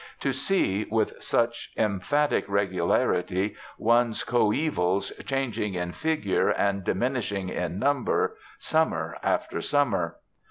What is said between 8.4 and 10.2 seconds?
summer after summer!....